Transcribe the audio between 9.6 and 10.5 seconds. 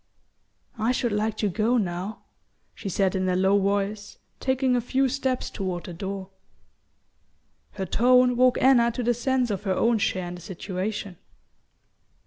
her own share in the